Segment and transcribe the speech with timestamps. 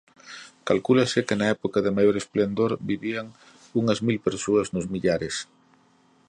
[0.69, 3.27] Calcúlase que na época de maior esplendor vivían
[3.79, 5.35] unhas mil persoas nos Millares.